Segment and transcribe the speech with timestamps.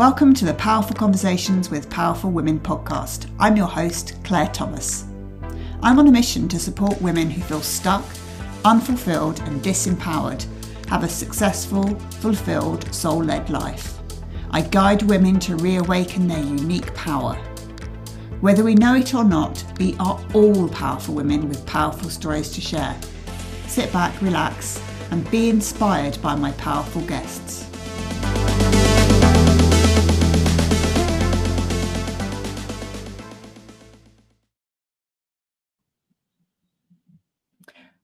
[0.00, 3.30] Welcome to the Powerful Conversations with Powerful Women podcast.
[3.38, 5.04] I'm your host, Claire Thomas.
[5.82, 8.02] I'm on a mission to support women who feel stuck,
[8.64, 10.46] unfulfilled, and disempowered
[10.88, 11.86] have a successful,
[12.22, 13.98] fulfilled, soul led life.
[14.50, 17.34] I guide women to reawaken their unique power.
[18.40, 22.62] Whether we know it or not, we are all powerful women with powerful stories to
[22.62, 22.98] share.
[23.66, 27.59] Sit back, relax, and be inspired by my powerful guests.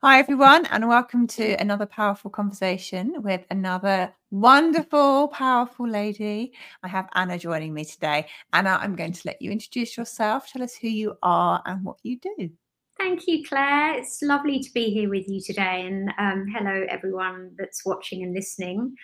[0.03, 6.53] Hi, everyone, and welcome to another powerful conversation with another wonderful, powerful lady.
[6.83, 8.27] I have Anna joining me today.
[8.53, 11.97] Anna, I'm going to let you introduce yourself, tell us who you are and what
[12.03, 12.51] you do.
[12.99, 13.99] Thank you, Claire.
[13.99, 15.87] It's lovely to be here with you today.
[15.87, 18.95] And um, hello, everyone that's watching and listening.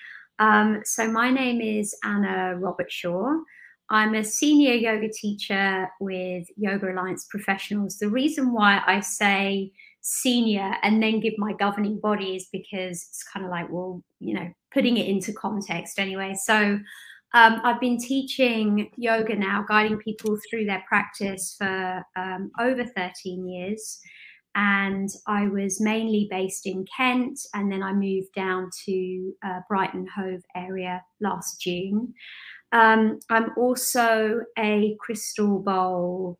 [0.40, 3.40] Um, so, my name is Anna Robertshaw.
[3.88, 7.96] I'm a senior yoga teacher with Yoga Alliance Professionals.
[7.96, 9.72] The reason why I say
[10.02, 14.52] senior and then give my governing bodies because it's kind of like, well, you know,
[14.72, 16.34] putting it into context anyway.
[16.34, 16.78] So
[17.34, 23.48] um, I've been teaching yoga now, guiding people through their practice for um, over 13
[23.48, 24.00] years.
[24.54, 30.06] And I was mainly based in Kent, and then I moved down to uh, Brighton
[30.14, 32.12] Hove area last June.
[32.70, 36.38] Um, I'm also a crystal bowl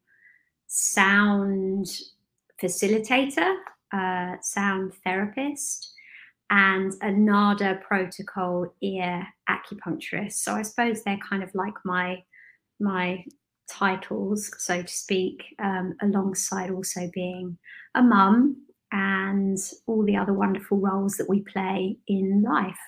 [0.67, 1.87] sound
[2.63, 3.57] facilitator,
[3.93, 5.93] uh, sound therapist,
[6.51, 10.35] and a NADA protocol ear acupuncturist.
[10.35, 12.23] So I suppose they're kind of like my
[12.79, 13.25] my
[13.71, 17.57] titles, so to speak, um, alongside also being
[17.95, 18.57] a mum
[18.91, 22.79] and all the other wonderful roles that we play in life.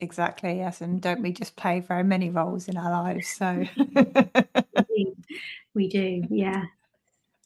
[0.00, 0.80] Exactly, yes.
[0.80, 3.28] And don't we just play very many roles in our lives?
[3.28, 3.64] So
[5.74, 6.64] we do, yeah.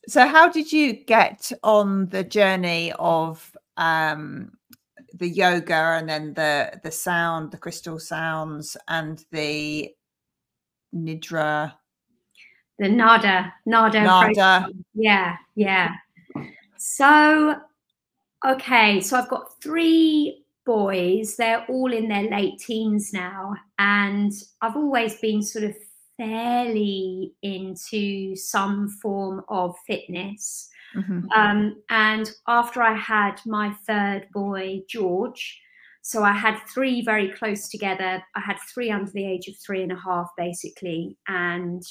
[0.08, 4.52] So, how did you get on the journey of um,
[5.14, 9.90] the yoga and then the the sound, the crystal sounds, and the
[10.94, 11.72] nidra?
[12.78, 14.68] The nada, nada, nada.
[14.94, 15.92] Yeah, yeah.
[16.76, 17.56] So,
[18.46, 21.36] okay, so I've got three boys.
[21.36, 25.74] They're all in their late teens now, and I've always been sort of
[26.16, 30.68] fairly into some form of fitness.
[30.96, 31.30] Mm-hmm.
[31.34, 35.60] Um, and after I had my third boy, George,
[36.02, 38.22] so I had three very close together.
[38.36, 41.16] I had three under the age of three and a half, basically.
[41.26, 41.82] And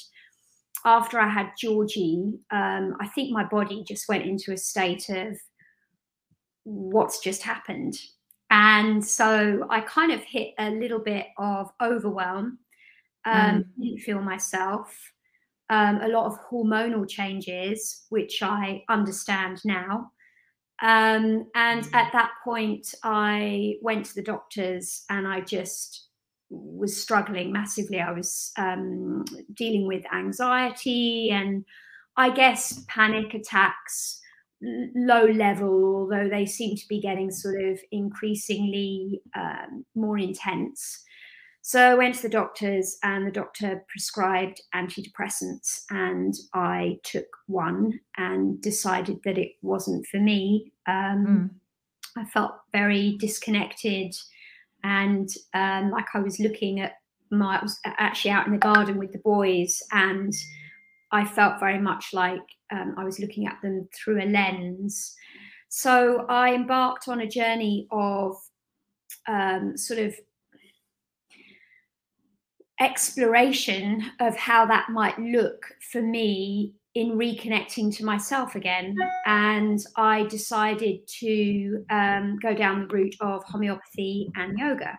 [0.86, 5.36] after I had Georgie, um, I think my body just went into a state of
[6.64, 7.94] what's just happened.
[8.50, 12.58] And so I kind of hit a little bit of overwhelm
[13.26, 13.64] um, mm.
[13.82, 15.12] didn't feel myself.
[15.68, 20.12] Um, a lot of hormonal changes, which I understand now.
[20.82, 21.94] Um, and mm.
[21.94, 26.06] at that point, I went to the doctors and I just
[26.50, 28.00] was struggling massively.
[28.00, 31.64] I was um, dealing with anxiety and
[32.16, 34.20] I guess panic attacks,
[34.62, 41.02] low level, although they seem to be getting sort of increasingly um, more intense.
[41.66, 47.98] So I went to the doctors, and the doctor prescribed antidepressants, and I took one
[48.16, 50.70] and decided that it wasn't for me.
[50.86, 51.50] Um, mm.
[52.16, 54.14] I felt very disconnected,
[54.84, 56.92] and um, like I was looking at
[57.32, 60.32] my, I was actually out in the garden with the boys, and
[61.10, 65.16] I felt very much like um, I was looking at them through a lens.
[65.68, 68.36] So I embarked on a journey of
[69.26, 70.14] um, sort of
[72.80, 78.94] exploration of how that might look for me in reconnecting to myself again.
[79.26, 84.98] And I decided to um, go down the route of homeopathy and yoga.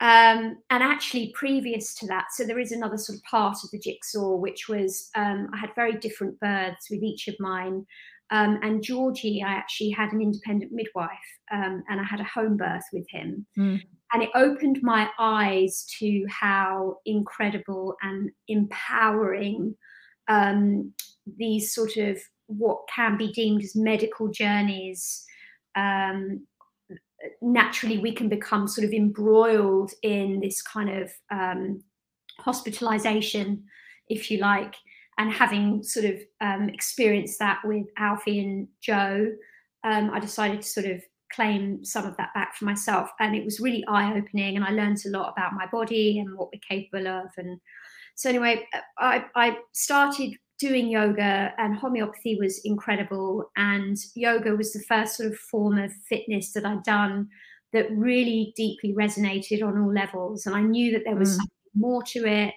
[0.00, 3.78] Um, and actually, previous to that, so there is another sort of part of the
[3.78, 7.86] jigsaw, which was um, I had very different births with each of mine.
[8.30, 11.08] Um, and Georgie, I actually had an independent midwife
[11.52, 13.46] um, and I had a home birth with him.
[13.56, 13.80] Mm
[14.12, 19.74] and it opened my eyes to how incredible and empowering
[20.28, 20.92] um,
[21.36, 25.24] these sort of what can be deemed as medical journeys
[25.76, 26.46] um,
[27.40, 31.82] naturally we can become sort of embroiled in this kind of um,
[32.38, 33.64] hospitalization
[34.08, 34.74] if you like.
[35.16, 39.30] And having sort of um, experienced that with alfie and joe
[39.84, 41.00] um, i decided to sort of
[41.32, 43.10] claim some of that back for myself.
[43.20, 44.56] And it was really eye opening.
[44.56, 47.26] And I learned a lot about my body and what we're capable of.
[47.36, 47.60] And
[48.14, 48.66] so, anyway,
[48.98, 53.50] I, I started doing yoga, and homeopathy was incredible.
[53.56, 57.28] And yoga was the first sort of form of fitness that I'd done
[57.72, 60.46] that really deeply resonated on all levels.
[60.46, 61.36] And I knew that there was mm.
[61.36, 62.54] something more to it.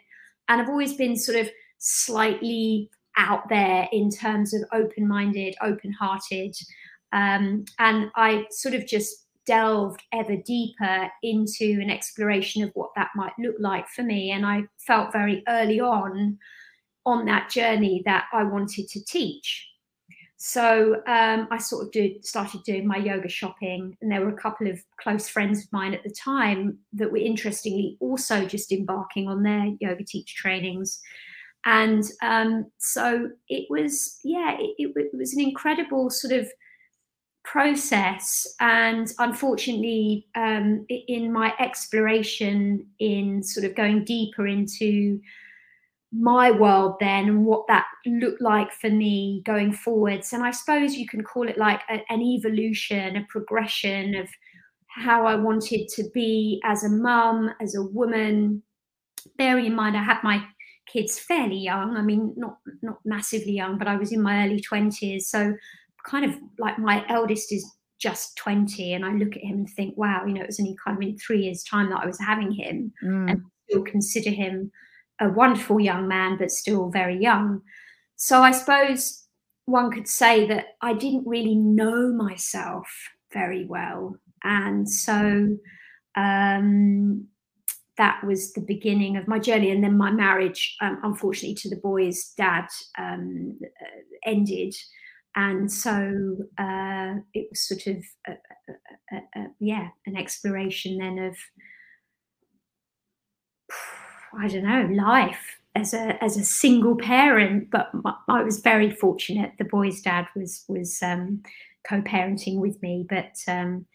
[0.47, 1.49] And I've always been sort of
[1.79, 6.55] slightly out there in terms of open minded, open hearted.
[7.13, 13.09] Um, and I sort of just delved ever deeper into an exploration of what that
[13.15, 14.31] might look like for me.
[14.31, 16.37] And I felt very early on
[17.05, 19.65] on that journey that I wanted to teach.
[20.39, 24.41] So um, I sort of did, started doing my yoga shopping, and there were a
[24.41, 29.27] couple of close friends of mine at the time that were interestingly also just embarking
[29.27, 30.99] on their yoga teacher trainings.
[31.65, 36.47] And um, so it was, yeah, it, it was an incredible sort of
[37.51, 45.17] process and unfortunately um, in my exploration in sort of going deeper into
[46.11, 50.33] my world then and what that looked like for me going forwards.
[50.33, 54.27] And i suppose you can call it like a, an evolution a progression of
[54.87, 58.61] how i wanted to be as a mum as a woman.
[59.37, 60.43] Bearing in mind i had my
[60.85, 64.61] kids fairly young i mean not not massively young but i was in my early
[64.61, 65.53] 20s so
[66.07, 67.69] kind of like my eldest is
[67.99, 70.75] just 20 and I look at him and think, wow, you know, it was only
[70.83, 73.29] kind of in three years' time that I was having him mm.
[73.29, 74.71] and still consider him
[75.19, 77.61] a wonderful young man, but still very young.
[78.15, 79.25] So I suppose
[79.65, 82.87] one could say that I didn't really know myself
[83.33, 84.17] very well.
[84.43, 85.57] And so
[86.15, 87.27] um,
[87.97, 89.71] that was the beginning of my journey.
[89.71, 92.67] And then my marriage, um, unfortunately, to the boy's dad
[92.97, 93.59] um,
[94.23, 94.75] ended
[95.37, 98.31] and so uh, it was sort of a,
[99.11, 101.37] a, a, yeah an exploration then of
[104.37, 107.69] I don't know life as a as a single parent.
[107.69, 107.91] But
[108.27, 109.53] I was very fortunate.
[109.59, 111.43] The boy's dad was was um,
[111.87, 113.37] co-parenting with me, but.
[113.47, 113.85] Um,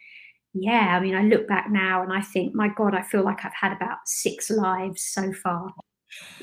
[0.54, 3.42] yeah, I mean, I look back now and I think, my God, I feel like
[3.42, 5.72] I've had about six lives so far.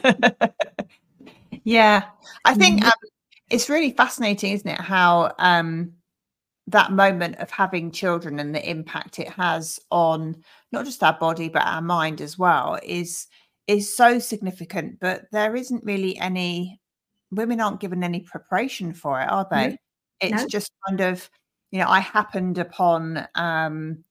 [1.63, 2.06] yeah,
[2.44, 2.88] I think mm-hmm.
[2.88, 3.10] um,
[3.50, 4.80] it's really fascinating, isn't it?
[4.80, 5.94] How um,
[6.68, 10.36] that moment of having children and the impact it has on
[10.72, 13.28] not just our body but our mind as well is
[13.68, 15.00] is so significant.
[15.00, 16.80] But there isn't really any
[17.31, 19.69] women aren't given any preparation for it, are they?
[19.69, 19.75] No.
[20.22, 20.48] It's no.
[20.48, 21.30] just kind of
[21.72, 24.04] you know I happened upon um,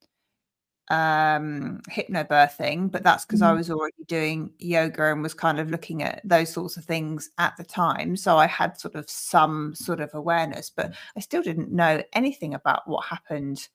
[0.91, 3.51] um hypnobirthing but that's because mm-hmm.
[3.51, 7.29] i was already doing yoga and was kind of looking at those sorts of things
[7.37, 11.43] at the time so i had sort of some sort of awareness but i still
[11.43, 13.67] didn't know anything about what happened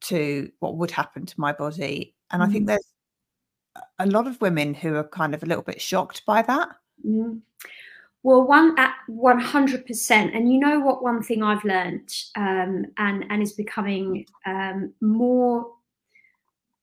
[0.00, 2.48] to what would happen to my body and mm-hmm.
[2.48, 2.68] i think mm-hmm.
[2.68, 2.94] there's
[3.98, 6.70] a lot of women who are kind of a little bit shocked by that
[7.06, 7.36] mm-hmm.
[8.22, 11.02] Well, one at one hundred percent, and you know what?
[11.02, 15.72] One thing I've learned, um, and and is becoming um, more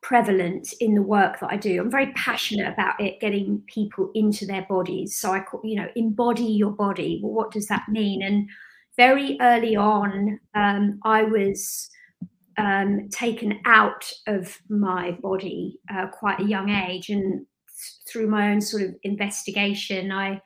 [0.07, 1.81] prevalent in the work that I do.
[1.81, 5.19] I'm very passionate about it getting people into their bodies.
[5.19, 7.19] So I call, you know, embody your body.
[7.21, 8.21] Well, what does that mean?
[8.21, 8.49] And
[8.95, 11.89] very early on, um, I was
[12.55, 17.45] um, taken out of my body uh, quite a young age, and
[18.09, 20.39] through my own sort of investigation, I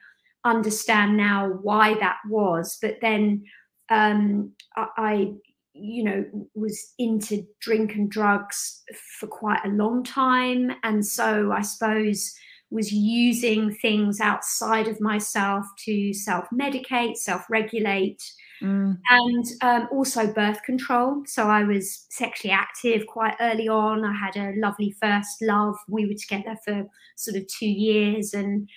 [0.44, 2.80] understand now why that was.
[2.82, 3.44] But then
[3.89, 5.34] um, I, I
[5.74, 8.84] you know, was into drink and drugs
[9.20, 10.72] for quite a long time.
[10.84, 12.34] And so I suppose
[12.72, 18.24] was using things outside of myself to self medicate, self regulate,
[18.63, 18.98] mm.
[19.10, 21.22] and um, also birth control.
[21.25, 24.06] So I was sexually active quite early on.
[24.06, 25.75] I had a lovely first love.
[25.90, 26.86] We were together for
[27.18, 28.34] sort of two years.
[28.34, 28.70] And,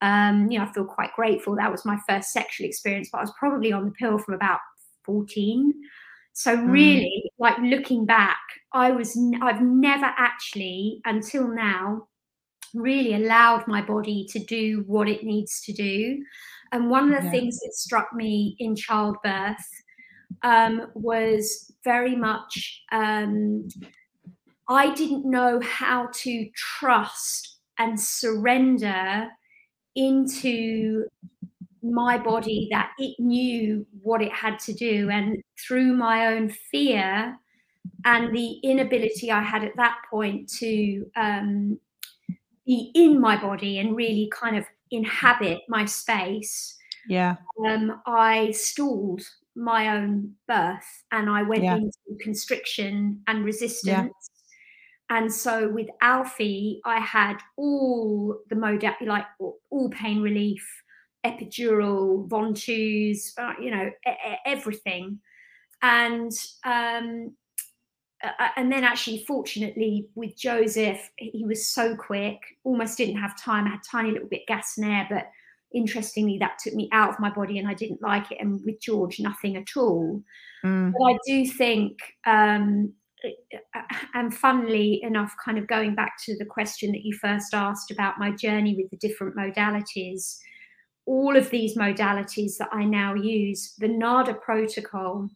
[0.00, 1.54] um, you know, I feel quite grateful.
[1.56, 4.60] That was my first sexual experience, but I was probably on the pill from about
[5.04, 5.74] 14.
[6.32, 6.70] So mm.
[6.70, 7.30] really, mm.
[7.38, 8.40] like looking back,
[8.72, 12.08] I was I've never actually until now
[12.74, 16.22] really allowed my body to do what it needs to do.
[16.72, 17.30] And one of the yeah.
[17.30, 19.68] things that struck me in childbirth
[20.42, 23.68] um, was very much um,
[24.68, 29.28] I didn't know how to trust and surrender
[29.94, 31.04] into
[31.82, 35.10] my body that it knew what it had to do.
[35.10, 37.36] And through my own fear
[38.04, 41.78] and the inability I had at that point to um,
[42.66, 46.76] be in my body and really kind of inhabit my space.
[47.08, 47.36] Yeah.
[47.66, 49.22] Um, I stalled
[49.54, 51.76] my own birth and I went yeah.
[51.76, 53.84] into constriction and resistance.
[53.86, 54.08] Yeah.
[55.10, 60.66] And so with Alfie, I had all the modality, like all pain relief,
[61.24, 63.90] epidural, Ventouse, uh, you know,
[64.44, 65.20] everything.
[65.82, 66.32] And
[66.64, 67.34] um,
[68.56, 73.70] and then actually fortunately with joseph he was so quick almost didn't have time i
[73.70, 75.30] had tiny little bit gas and air but
[75.74, 78.80] interestingly that took me out of my body and i didn't like it and with
[78.80, 80.22] george nothing at all
[80.64, 80.92] mm.
[80.96, 82.92] but i do think um,
[84.14, 88.18] and funnily enough kind of going back to the question that you first asked about
[88.18, 90.38] my journey with the different modalities
[91.06, 95.28] all of these modalities that i now use the nada protocol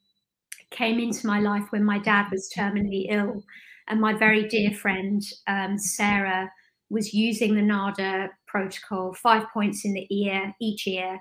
[0.70, 3.42] came into my life when my dad was terminally ill.
[3.88, 6.50] And my very dear friend, um, Sarah,
[6.90, 11.18] was using the NADA protocol, five points in the ear, each ear,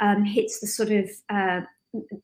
[0.00, 1.60] um, hits the sort of uh,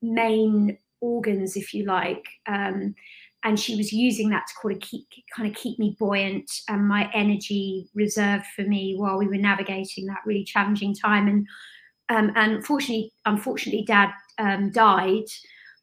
[0.03, 2.25] main organs, if you like.
[2.47, 2.95] Um,
[3.45, 6.87] and she was using that to kind of keep kind of keep me buoyant and
[6.87, 11.29] my energy reserved for me while we were navigating that really challenging time.
[11.29, 11.47] And
[12.11, 15.25] um, and fortunately, unfortunately, Dad um, died.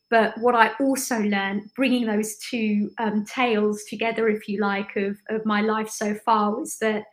[0.10, 5.18] But what I also learned, bringing those two um, tales together, if you like, of,
[5.30, 7.04] of my life so far, was that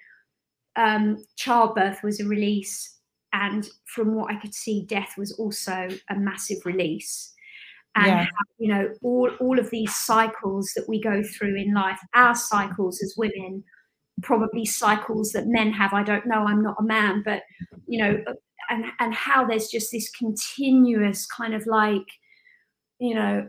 [0.77, 2.99] um, childbirth was a release.
[3.33, 7.34] And from what I could see, death was also a massive release.
[7.97, 8.27] And yeah.
[8.59, 13.01] you know, all, all of these cycles that we go through in life, our cycles
[13.03, 13.63] as women,
[14.23, 15.93] probably cycles that men have.
[15.93, 17.43] I don't know, I'm not a man, but
[17.87, 18.25] you know,
[18.71, 22.07] and and how there's just this continuous kind of like
[23.01, 23.49] you know,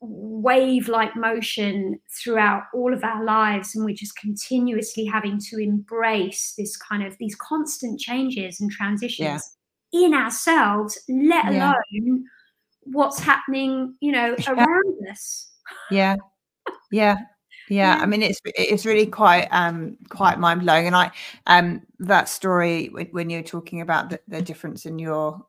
[0.00, 6.54] wave like motion throughout all of our lives and we're just continuously having to embrace
[6.58, 9.56] this kind of these constant changes and transitions
[9.92, 10.06] yeah.
[10.06, 12.14] in ourselves let alone yeah.
[12.84, 15.50] What's happening you know around us.
[15.90, 16.16] Yeah.
[16.90, 17.16] Yeah.
[17.68, 21.10] Yeah, I mean it's it's really quite um quite mind blowing, and I
[21.46, 25.46] um that story when you're talking about the, the difference in your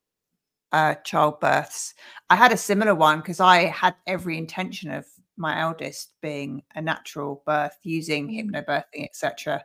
[0.73, 1.93] uh, childbirths.
[2.29, 5.05] I had a similar one because I had every intention of
[5.37, 8.51] my eldest being a natural birth using mm.
[8.51, 9.63] hypnobirthing, etc.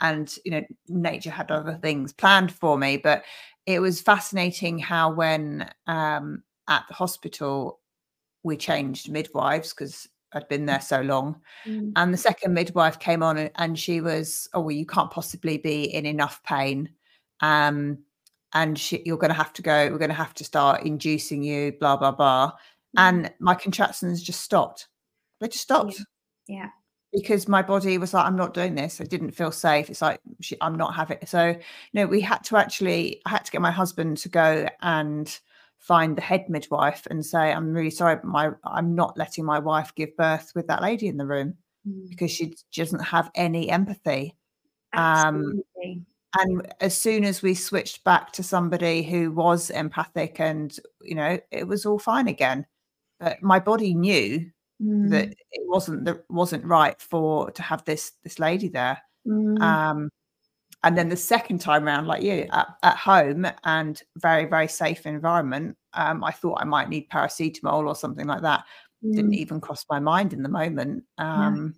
[0.00, 3.24] And you know, nature had other things planned for me, but
[3.66, 7.80] it was fascinating how when um, at the hospital
[8.42, 11.40] we changed midwives because I'd been there so long.
[11.66, 11.92] Mm.
[11.96, 15.82] And the second midwife came on and she was, oh, well, you can't possibly be
[15.82, 16.88] in enough pain.
[17.40, 17.98] Um,
[18.52, 21.42] and she, you're going to have to go we're going to have to start inducing
[21.42, 22.54] you blah blah blah mm.
[22.96, 24.88] and my contractions just stopped
[25.40, 26.00] they just stopped
[26.48, 26.56] yeah.
[26.56, 26.68] yeah.
[27.12, 30.20] because my body was like i'm not doing this i didn't feel safe it's like
[30.60, 31.58] i'm not having it so you
[31.94, 35.40] know we had to actually i had to get my husband to go and
[35.80, 39.58] find the head midwife and say i'm really sorry but my i'm not letting my
[39.58, 41.54] wife give birth with that lady in the room
[41.88, 42.08] mm.
[42.08, 44.36] because she doesn't have any empathy
[44.92, 45.64] um, Absolutely.
[45.86, 46.06] um
[46.38, 51.38] and as soon as we switched back to somebody who was empathic and you know
[51.50, 52.66] it was all fine again
[53.18, 54.50] but my body knew
[54.82, 55.10] mm.
[55.10, 59.60] that it wasn't that wasn't right for to have this this lady there mm.
[59.60, 60.10] um
[60.82, 65.06] and then the second time around like you at, at home and very very safe
[65.06, 68.64] environment um i thought i might need paracetamol or something like that
[69.04, 69.14] mm.
[69.14, 71.74] didn't even cross my mind in the moment um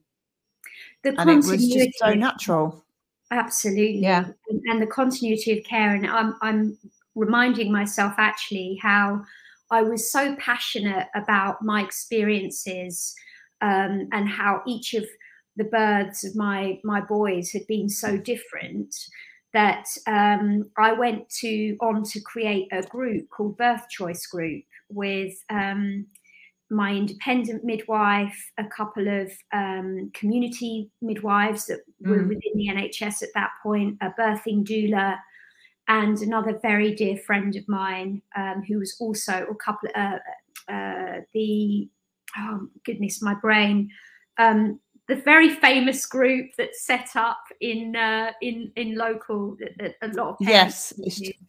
[1.04, 1.12] yeah.
[1.18, 2.84] and it was just so natural
[3.32, 4.00] Absolutely.
[4.00, 4.26] Yeah.
[4.50, 5.94] And, and, the continuity of care.
[5.94, 6.76] And I'm, I'm
[7.14, 9.22] reminding myself actually how
[9.70, 13.14] I was so passionate about my experiences
[13.62, 15.06] um, and how each of
[15.56, 18.94] the births of my my boys had been so different
[19.52, 25.34] that um, I went to on to create a group called Birth Choice Group with
[25.50, 26.06] um,
[26.70, 32.28] my independent midwife, a couple of um, community midwives that were mm.
[32.28, 35.18] within the NHS at that point, a birthing doula,
[35.88, 40.18] and another very dear friend of mine um, who was also a couple uh,
[40.68, 41.88] uh, the
[42.38, 43.90] oh goodness my brain
[44.38, 44.80] um,
[45.14, 50.28] the very famous group that's set up in uh, in in local a, a lot
[50.28, 50.92] of yes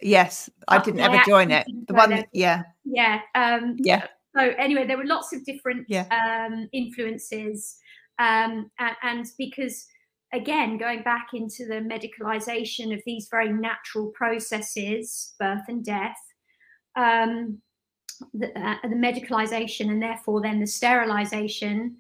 [0.02, 1.66] yes I didn't ever join it.
[1.88, 2.64] the one that, yeah.
[2.84, 4.08] Yeah um, yeah.
[4.36, 6.08] so anyway, there were lots of different yeah.
[6.12, 7.78] um, influences,
[8.20, 9.86] um, and, and, because
[10.34, 16.18] again, going back into the medicalization of these very natural processes, birth and death,
[16.96, 17.60] um,
[18.34, 21.96] the, uh, the medicalization, and therefore then the sterilization,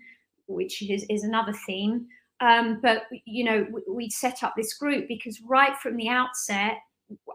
[0.48, 2.08] which is, is another theme.
[2.40, 6.78] Um, but you know, we, we set up this group because right from the outset,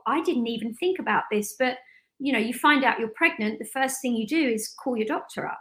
[0.06, 1.78] I didn't even think about this, but
[2.18, 5.06] you know, you find out you're pregnant, the first thing you do is call your
[5.06, 5.60] doctor up.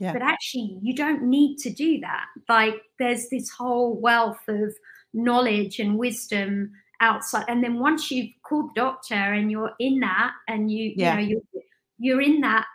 [0.00, 0.12] Yeah.
[0.12, 2.26] But actually, you don't need to do that.
[2.48, 4.74] Like, there's this whole wealth of
[5.12, 7.44] knowledge and wisdom outside.
[7.48, 11.18] And then once you've called the doctor and you're in that, and you, Yeah.
[11.18, 11.62] you know, you're,
[11.98, 12.66] you're in that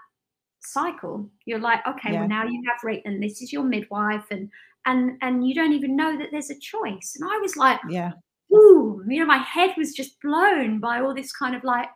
[0.66, 1.30] cycle.
[1.46, 2.20] You're like, okay, Yeah.
[2.22, 4.50] well now you have and this is your midwife, and
[4.86, 7.16] and and you don't even know that there's a choice.
[7.20, 8.14] And I was like, Yeah.
[8.54, 11.90] ooh, you know, my head was just blown by all this kind of like,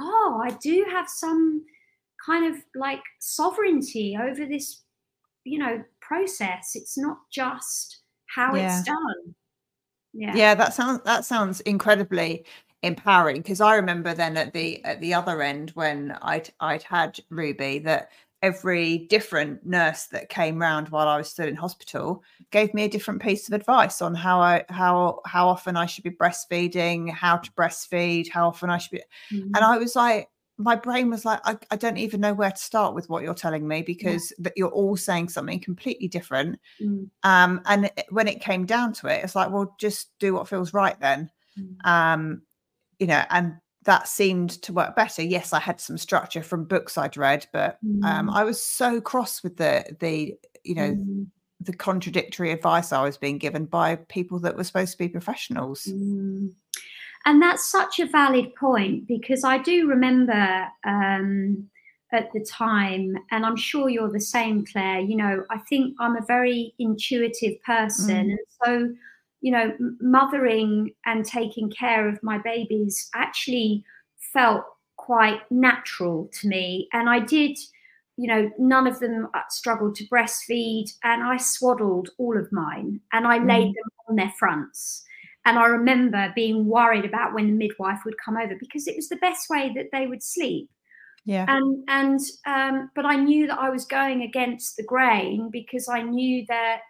[0.00, 1.64] oh, I do have some
[2.24, 4.82] kind of like sovereignty over this,
[5.44, 6.72] you know, process.
[6.74, 8.02] It's not just
[8.34, 8.78] how Yeah.
[8.78, 9.34] it's done.
[10.14, 10.34] Yeah.
[10.34, 12.44] yeah that sounds that sounds incredibly
[12.82, 17.18] empowering because i remember then at the at the other end when i'd i'd had
[17.28, 22.72] ruby that every different nurse that came round while i was still in hospital gave
[22.74, 26.10] me a different piece of advice on how i how how often i should be
[26.10, 29.50] breastfeeding how to breastfeed how often i should be Mhm.
[29.56, 32.56] and i was like my brain was like I, I don't even know where to
[32.56, 36.58] start with what you're telling me because that you're all saying something completely different.
[36.82, 40.48] Mm, um and when it came down to it it's like well just do what
[40.48, 41.30] feels right then.
[41.58, 42.42] Mm, um
[42.98, 46.98] you know and that seemed to work better yes i had some structure from books
[46.98, 51.26] i'd read but um mm, i was so cross with the the you know mm,
[51.60, 55.84] the contradictory advice i was being given by people that were supposed to be professionals
[55.84, 56.50] mm.
[57.24, 61.68] And that's such a valid point because I do remember um,
[62.12, 65.00] at the time, and I'm sure you're the same, Claire.
[65.00, 68.28] You know, I think I'm a very intuitive person.
[68.28, 68.30] Mm.
[68.30, 68.94] And so,
[69.40, 73.84] you know, mothering and taking care of my babies actually
[74.32, 74.64] felt
[74.96, 76.88] quite natural to me.
[76.92, 77.56] And I did,
[78.16, 83.00] you know, none of them uh, struggled to breastfeed, and I swaddled all of mine
[83.12, 83.74] and I laid Mm.
[83.74, 85.04] them on their fronts.
[85.44, 89.08] And I remember being worried about when the midwife would come over because it was
[89.08, 90.68] the best way that they would sleep.
[91.24, 95.88] yeah And and um, but I knew that I was going against the grain because
[95.88, 96.80] I knew that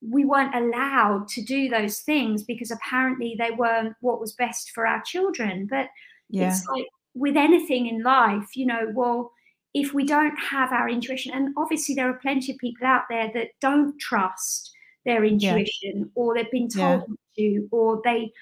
[0.00, 4.86] we weren't allowed to do those things because apparently they weren't what was best for
[4.86, 5.66] our children.
[5.66, 5.88] But
[6.28, 9.32] yeah it's like with anything in life, you know, well,
[9.74, 13.30] if we don't have our intuition, and obviously there are plenty of people out there
[13.34, 14.72] that don't trust
[15.04, 16.98] their intuition or they've been Yeah.
[16.98, 18.32] told to, or they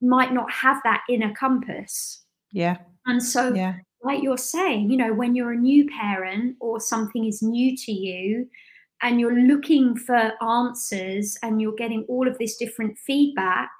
[0.00, 2.24] might not have that inner compass.
[2.52, 6.78] yeah And so, yeah like you're saying, you know, when you're a new parent or
[6.80, 8.48] something is new to you
[9.02, 13.70] and you're looking for answers and you're getting all of this different feedback,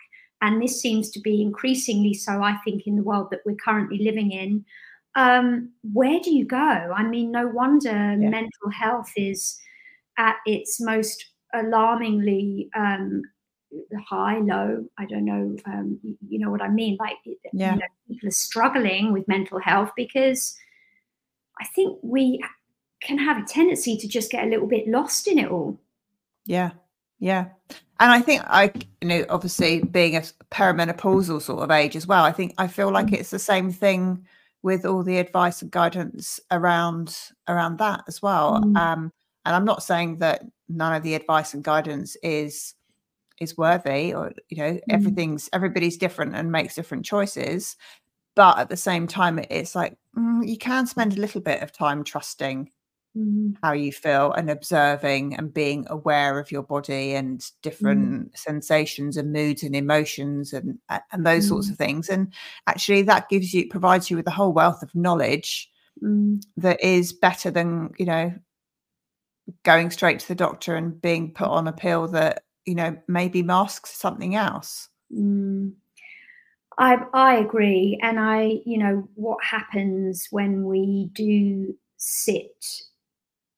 [0.42, 3.98] and this seems to be increasingly so, I think, in the world that we're currently
[3.98, 4.64] living in.
[5.14, 6.56] Um, where do you go?
[6.58, 9.58] I mean, no wonder mental health is
[10.18, 11.24] at its most
[11.54, 13.22] alarmingly um,
[14.06, 14.84] high, low.
[14.98, 15.56] I don't know.
[15.64, 15.98] Um,
[16.28, 16.98] you know what I mean?
[17.00, 17.16] Like,
[17.52, 17.72] Yeah.
[17.74, 20.54] you know, people are struggling with mental health because
[21.60, 22.42] I think we
[23.02, 25.78] can have a tendency to just get a little bit lost in it all.
[26.44, 26.70] Yeah,
[27.18, 27.48] yeah.
[27.98, 32.24] And I think I, you know, obviously being a perimenopausal sort of age as well,
[32.24, 33.14] I think I feel like Mm.
[33.14, 34.26] it's the same thing
[34.62, 37.16] with all the advice and guidance around
[37.48, 38.60] around that as well.
[38.62, 38.76] Mm.
[38.76, 39.12] Um,
[39.44, 42.74] and I'm not saying that none of the advice and guidance is
[43.38, 44.80] is worthy or you know Mm.
[44.90, 47.76] everything's everybody's different and makes different choices
[48.34, 51.70] but at the same time it's like mm, you can spend a little bit of
[51.70, 52.70] time trusting
[53.16, 53.56] Mm.
[53.62, 59.32] how you feel and observing and being aware of your body and different sensations and
[59.32, 60.78] moods and emotions and
[61.12, 61.70] and those sorts Mm.
[61.70, 62.32] of things and
[62.66, 65.70] actually that gives you provides you with a whole wealth of knowledge
[66.02, 66.42] Mm.
[66.58, 68.34] that is better than you know
[69.62, 73.42] going straight to the doctor and being put on a pill that you know maybe
[73.42, 75.72] masks something else Mm.
[76.78, 82.66] I I agree, and I you know what happens when we do sit.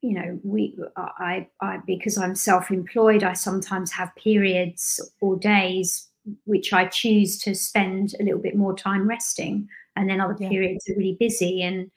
[0.03, 6.05] You know, we I I because I'm self-employed, I sometimes have periods or days
[6.45, 10.51] which I choose to spend a little bit more time resting, and then other Yeah.
[10.51, 11.63] periods are really busy.
[11.63, 11.91] And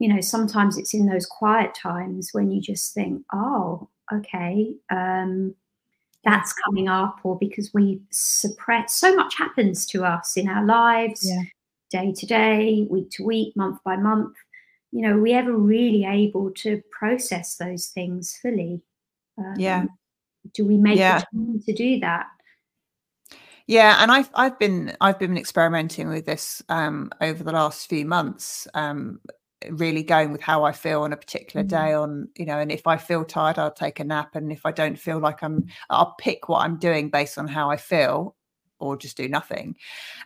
[0.00, 4.74] you know, sometimes it's in those quiet times when you just think, oh, okay.
[4.90, 5.54] Um,
[6.24, 11.24] that's coming up or because we suppress so much happens to us in our lives
[11.26, 11.42] Yeah.
[11.90, 14.34] day to day week to week month by month
[14.92, 18.80] you know are we ever really able to process those things fully
[19.38, 19.84] um, Yeah.
[20.54, 21.20] do we make Yeah.
[21.20, 22.26] the time to do that
[23.66, 28.04] Yeah, and I've I've been I've been experimenting with this um, over the last few
[28.04, 29.20] months, um,
[29.70, 31.68] really going with how I feel on a particular Mm.
[31.68, 31.92] day.
[31.94, 34.70] On you know, and if I feel tired, I'll take a nap, and if I
[34.72, 38.36] don't feel like I'm, I'll pick what I'm doing based on how I feel,
[38.78, 39.76] or just do nothing.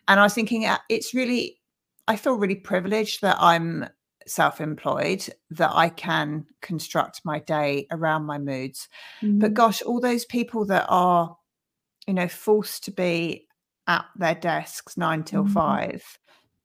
[0.09, 1.61] And I was thinking, uh, it's really,
[2.09, 3.87] I feel really privileged that I'm
[4.31, 8.89] self-employed that I can construct my day around my moods.
[9.23, 9.41] Mm.
[9.41, 11.37] But gosh, all those people that are,
[12.07, 13.47] you know, forced to be
[13.87, 15.53] at their desks nine till Mhm.
[15.53, 16.19] five,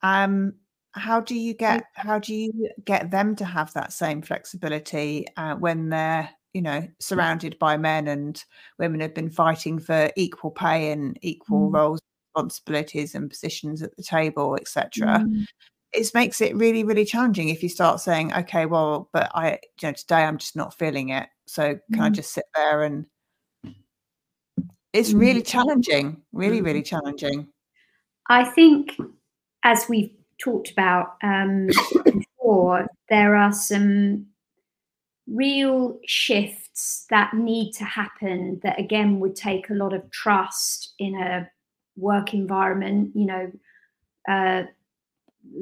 [0.04, 0.54] um,
[0.94, 5.56] how do you get how do you get them to have that same flexibility uh,
[5.56, 8.46] when they're you know surrounded by men and
[8.80, 11.74] women have been fighting for equal pay and equal Mm.
[11.74, 12.00] roles,
[12.34, 15.46] responsibilities, and positions at the table, etc Mm.
[15.96, 19.88] It makes it really really challenging if you start saying okay well but i you
[19.88, 22.16] know today i'm just not feeling it so can i Mhm.
[22.16, 23.06] just sit there and
[24.94, 25.20] it's Mm.
[25.20, 26.66] really challenging really Mm.
[26.66, 27.48] really challenging
[28.28, 28.98] I think,
[29.64, 30.12] as we've
[30.44, 31.68] talked about um,
[32.04, 34.26] before, there are some
[35.28, 41.16] real shifts that need to happen that, again, would take a lot of trust in
[41.16, 41.48] a
[41.98, 43.12] work environment.
[43.16, 43.52] You know,
[44.28, 44.64] uh,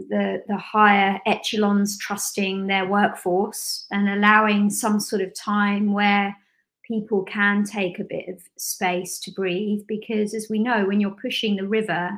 [0.09, 6.35] the the higher echelons trusting their workforce and allowing some sort of time where
[6.87, 11.11] people can take a bit of space to breathe because as we know when you're
[11.11, 12.11] pushing the river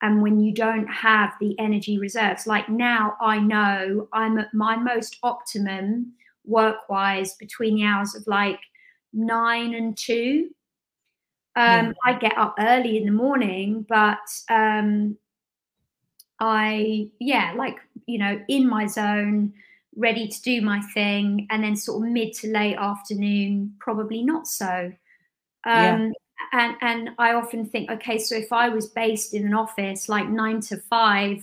[0.00, 4.76] and when you don't have the energy reserves like now i know i'm at my
[4.76, 6.12] most optimum
[6.44, 8.60] work wise between the hours of like
[9.12, 10.48] 9 and 2
[11.56, 11.92] um, Yeah.
[12.04, 14.18] i get up early in the morning but
[14.48, 15.16] um,
[16.40, 19.52] I, yeah, like, you know, in my zone,
[19.96, 24.46] ready to do my thing, and then sort of mid to late afternoon, probably not
[24.46, 24.92] so.
[25.66, 25.94] Yeah.
[25.94, 26.12] Um,
[26.52, 30.28] and and I often think, okay, so if I was based in an office like
[30.28, 31.42] nine to five,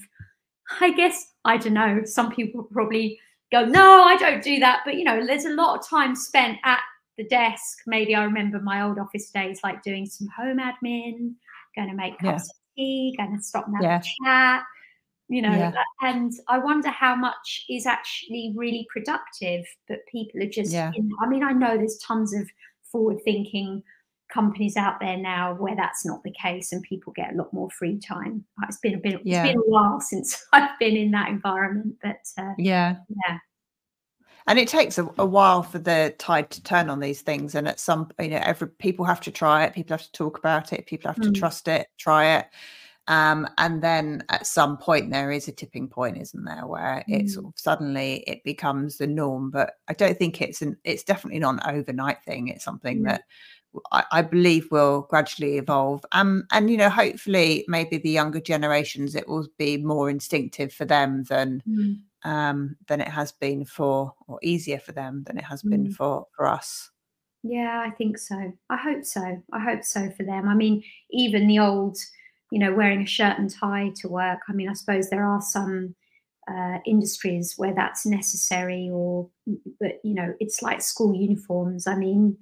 [0.79, 2.03] I guess I don't know.
[2.05, 3.19] Some people probably
[3.51, 4.81] go, no, I don't do that.
[4.85, 6.79] But you know, there's a lot of time spent at
[7.17, 7.79] the desk.
[7.85, 11.33] Maybe I remember my old office days, like doing some home admin,
[11.75, 12.31] going to make Yeah.
[12.31, 13.99] cups of tea, going to stop and have Yeah.
[13.99, 14.63] a chat
[15.27, 15.73] you know Yeah.
[16.01, 20.91] and i wonder how much is actually really productive but people are just Yeah.
[20.95, 22.47] in, i mean i know there's tons of
[22.91, 23.81] forward thinking
[24.31, 27.69] companies out there now where that's not the case and people get a lot more
[27.71, 29.43] free time it's been a bit Yeah.
[29.45, 33.37] it's been a while since i've been in that environment but uh, yeah yeah
[34.47, 37.67] and it takes a, a while for the tide to turn on these things and
[37.67, 40.71] at some you know every people have to try it people have to talk about
[40.73, 41.35] it people have to Mm.
[41.35, 42.45] trust it try it
[43.07, 47.25] um, and then at some point there is a tipping point isn't there where it
[47.25, 47.29] Mm.
[47.29, 51.39] sort of suddenly it becomes the norm but i don't think it's an it's definitely
[51.39, 53.11] not an overnight thing it's something Yeah.
[53.11, 53.23] that
[53.91, 59.15] I, I believe will gradually evolve um, and you know hopefully maybe the younger generations
[59.15, 62.01] it will be more instinctive for them than Mm.
[62.23, 65.93] um, than it has been for, or easier for them than it has been Mm.
[65.93, 66.89] for for us.
[67.43, 68.51] Yeah, I think so.
[68.71, 69.21] I hope so.
[69.53, 70.47] I hope so for them.
[70.49, 71.97] I mean, even the old,
[72.51, 74.39] you know, wearing a shirt and tie to work.
[74.47, 75.95] I mean, I suppose there are some
[76.47, 79.29] uh, industries where that's necessary, or
[79.79, 81.87] but you know, it's like school uniforms.
[81.87, 82.37] I mean,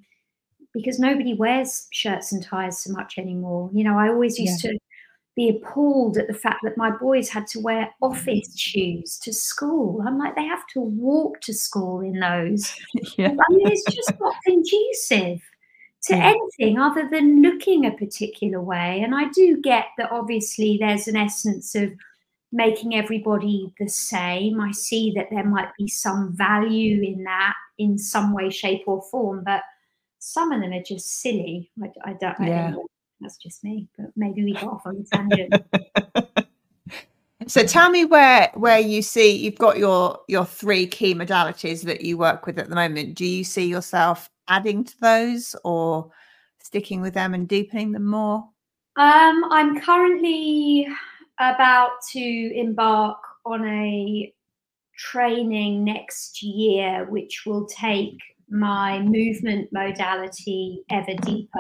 [0.74, 3.70] because nobody wears shirts and ties so much anymore.
[3.74, 4.78] You know, I always used to
[5.36, 10.04] be appalled at the fact that my boys had to wear office shoes to school.
[10.06, 12.76] I'm like, they have to walk to school in those.
[13.18, 15.42] yeah, I mean, it's just not conducive
[16.06, 16.34] to Yeah.
[16.36, 19.02] anything other than looking a particular way.
[19.02, 21.94] And I do get that obviously there's an essence of
[22.52, 24.60] making everybody the same.
[24.62, 29.02] I see that there might be some value in that in some way, shape, or
[29.10, 29.64] form, but
[30.20, 31.72] some of them are just silly.
[31.82, 32.48] I, I don't know.
[32.48, 32.68] Yeah.
[32.68, 32.84] Anyway,
[33.20, 35.54] that's just me, but maybe we got off on a tangent.
[37.48, 42.02] so tell me where where you see you've got your your three key modalities that
[42.02, 43.16] you work with at the moment.
[43.16, 46.12] Do you see yourself adding to those or
[46.62, 48.48] sticking with them and deepening them more?
[48.96, 50.88] Um, I'm currently
[51.40, 54.34] about to embark on a
[54.98, 58.18] training next year, which will take
[58.50, 61.60] my movement modality ever deeper.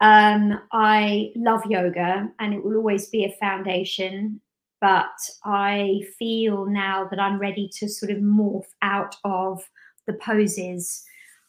[0.00, 4.40] Um, I love yoga and it will always be a foundation,
[4.80, 5.06] but
[5.44, 9.68] I feel now that I'm ready to sort of morph out of
[10.06, 11.04] the poses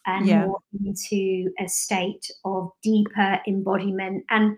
[0.06, 0.46] and Yeah.
[0.46, 4.58] more into a state of deeper embodiment and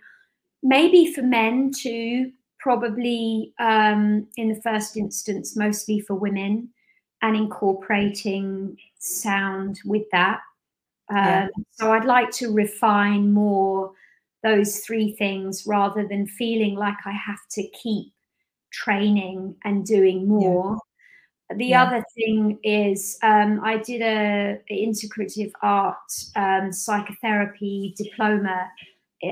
[0.64, 6.70] maybe for men too probably um, in the first instance mostly for women
[7.22, 10.40] and incorporating sound with that
[11.10, 11.48] um, Yeah.
[11.72, 13.92] so i'd like to refine more
[14.44, 18.14] those three things rather than feeling like i have to keep
[18.72, 20.78] training and doing more
[21.56, 21.84] the Yeah.
[21.84, 25.98] other thing is um, I did a, a integrative art
[26.36, 28.70] um, psychotherapy diploma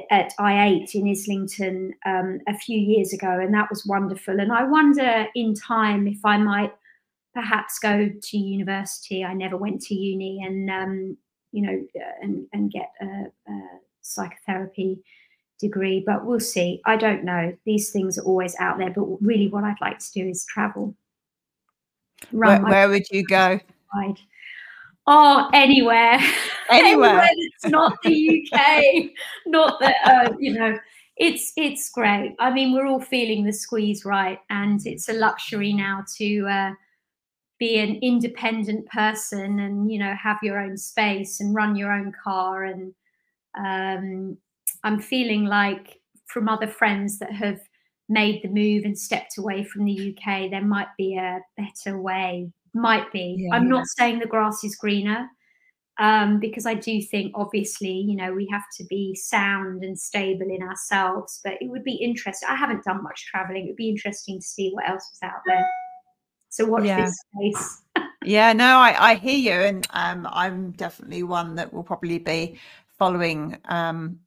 [0.09, 4.39] at IATE in Islington um, a few years ago, and that was wonderful.
[4.39, 6.73] And I wonder in time if I might
[7.33, 9.23] perhaps go to university.
[9.23, 11.17] I never went to uni, and um,
[11.51, 11.87] you know,
[12.21, 13.61] and and get a, a
[14.01, 15.03] psychotherapy
[15.59, 16.03] degree.
[16.05, 16.81] But we'll see.
[16.85, 17.55] I don't know.
[17.65, 18.89] These things are always out there.
[18.91, 20.95] But really, what I'd like to do is travel.
[22.31, 23.59] Where, where would you go?
[23.93, 24.19] Ride.
[25.07, 26.19] Oh, anywhere.
[26.67, 27.09] Anywhere.
[27.09, 27.29] anywhere
[27.61, 29.11] that's not the UK.
[29.45, 30.75] not that uh, you know.
[31.15, 32.35] It's it's great.
[32.39, 34.39] I mean, we're all feeling the squeeze, right?
[34.49, 36.71] And it's a luxury now to uh,
[37.59, 42.11] be an independent person and you know have your own space and run your own
[42.23, 42.93] car and
[43.57, 44.37] um,
[44.83, 47.59] i'm feeling like from other friends that have
[48.09, 52.49] made the move and stepped away from the uk there might be a better way
[52.73, 55.27] might be yeah, i'm not saying the grass is greener
[55.97, 60.47] um, because i do think obviously you know we have to be sound and stable
[60.49, 63.89] in ourselves but it would be interesting i haven't done much traveling it would be
[63.89, 65.65] interesting to see what else was out there
[66.55, 67.05] so watch yeah.
[67.05, 67.81] this space.
[68.23, 72.57] yeah, no, I, I hear you, and um, I'm definitely one that will probably be
[72.97, 73.57] following.
[73.65, 74.19] Um,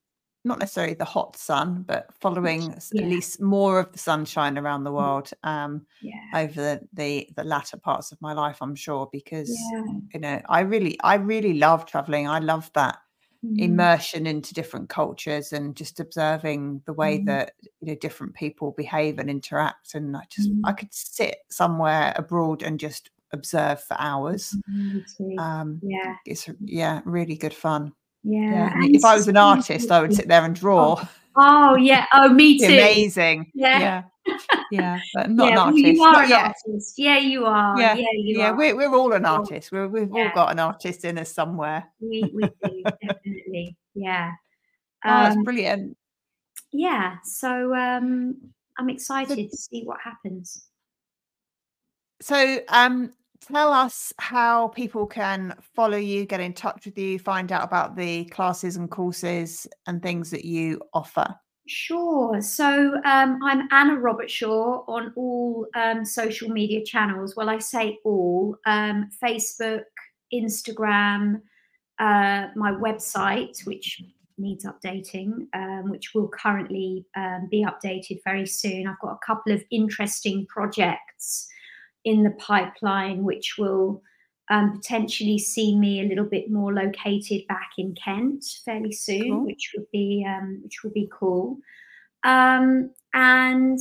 [0.44, 3.02] not necessarily the hot sun, but following yeah.
[3.02, 4.96] at least more of the sunshine around the mm.
[4.96, 6.14] world um, yeah.
[6.34, 8.58] over the, the, the latter parts of my life.
[8.60, 9.82] I'm sure because yeah.
[10.14, 12.28] you know I really I really love traveling.
[12.28, 12.98] I love that
[13.44, 13.58] mm.
[13.58, 17.26] immersion into different cultures and just observing the way mm.
[17.26, 20.60] that you know different people behave and interact and i just mm.
[20.64, 27.00] i could sit somewhere abroad and just observe for hours mm, um yeah it's yeah
[27.04, 28.88] really good fun yeah, yeah.
[28.90, 32.28] if i was an artist i would sit there and draw oh, oh yeah oh
[32.28, 34.02] me too amazing yeah, yeah
[34.70, 35.86] yeah, but not yeah, an artist.
[35.86, 36.44] You are not an yet.
[36.44, 36.94] artist.
[36.98, 37.80] Yeah, you are.
[37.80, 38.50] Yeah, yeah, yeah.
[38.50, 38.56] Are.
[38.56, 39.72] We're, we're all an artist.
[39.72, 41.84] We're, we've all got an artist in us somewhere.
[42.00, 43.76] We, we do, definitely.
[43.94, 44.32] Yeah.
[45.04, 45.96] Um, oh, that's um, brilliant.
[46.72, 47.16] Yeah.
[47.24, 48.36] So um,
[48.78, 50.66] I'm excited to see what happens.
[52.20, 57.52] So um, tell us how people can follow you, get in touch with you, find
[57.52, 61.34] out about the classes and courses and things that you offer.
[61.66, 62.40] Sure.
[62.40, 67.36] So um, I'm Anna Robertshaw on all um, social media channels.
[67.36, 69.82] Well, I say all um, Facebook,
[70.32, 71.42] Instagram,
[71.98, 74.02] uh, my website, which
[74.38, 78.86] needs updating, um, which will currently um, be updated very soon.
[78.86, 81.48] I've got a couple of interesting projects
[82.04, 84.02] in the pipeline, which will
[84.50, 89.44] um, potentially see me a little bit more located back in Kent fairly soon, cool.
[89.46, 91.58] which would be um, which would be cool.
[92.24, 93.78] Um, and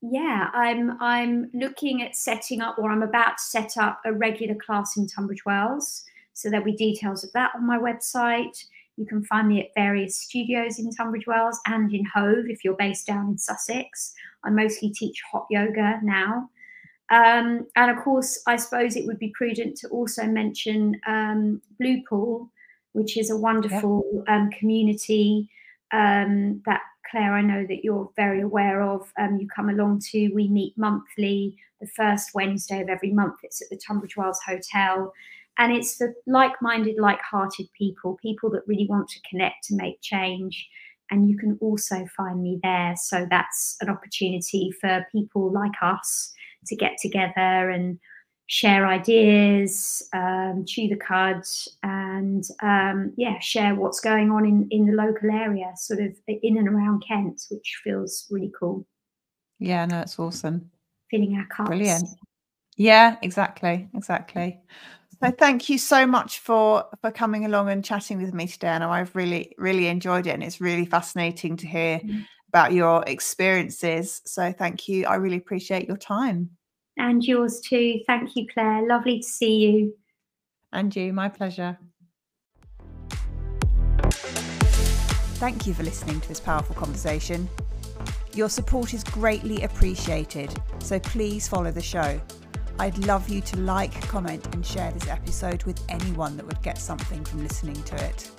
[0.00, 4.54] yeah, I'm I'm looking at setting up, or I'm about to set up a regular
[4.54, 6.04] class in Tunbridge Wells.
[6.32, 8.64] So there'll be details of that on my website.
[8.96, 12.74] You can find me at various studios in Tunbridge Wells and in Hove if you're
[12.74, 14.14] based down in Sussex.
[14.44, 16.48] I mostly teach hot yoga now.
[17.10, 22.02] Um, and of course, I suppose it would be prudent to also mention um, Blue
[22.08, 22.50] Pool,
[22.92, 24.36] which is a wonderful yeah.
[24.36, 25.48] um, community
[25.92, 29.12] um, that Claire, I know that you're very aware of.
[29.18, 30.28] Um, you come along to.
[30.34, 33.36] We meet monthly, the first Wednesday of every month.
[33.42, 35.12] It's at the Tunbridge Wells Hotel.
[35.58, 39.76] And it's for like minded, like hearted people, people that really want to connect to
[39.76, 40.68] make change.
[41.10, 42.94] And you can also find me there.
[42.96, 46.32] So that's an opportunity for people like us
[46.66, 47.98] to get together and
[48.48, 51.42] share ideas, um, chew the cud,
[51.82, 56.56] and um, yeah, share what's going on in, in the local area, sort of in
[56.56, 58.86] and around Kent, which feels really cool.
[59.58, 60.70] Yeah, no, it's awesome.
[61.10, 61.68] Filling our cups.
[61.68, 62.08] Brilliant.
[62.76, 64.60] Yeah, exactly, exactly.
[65.22, 68.68] So thank you so much for for coming along and chatting with me today.
[68.68, 72.20] And I've really, really enjoyed it, and it's really fascinating to hear mm-hmm.
[72.56, 74.22] About your experiences.
[74.24, 75.04] So thank you.
[75.04, 76.48] I really appreciate your time.
[76.96, 78.00] And yours too.
[78.06, 78.88] Thank you, Claire.
[78.88, 79.94] Lovely to see you.
[80.72, 81.78] And you, my pleasure.
[85.38, 87.46] Thank you for listening to this powerful conversation.
[88.34, 92.18] Your support is greatly appreciated, so please follow the show.
[92.78, 96.78] I'd love you to like, comment, and share this episode with anyone that would get
[96.78, 98.30] something from listening to it.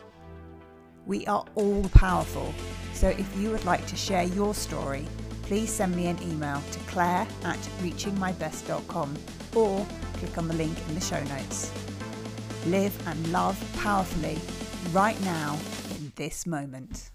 [1.07, 2.53] We are all powerful,
[2.93, 5.05] so if you would like to share your story,
[5.43, 9.15] please send me an email to claire at reachingmybest.com
[9.55, 11.71] or click on the link in the show notes.
[12.65, 14.37] Live and love powerfully
[14.91, 15.57] right now
[15.91, 17.11] in this moment.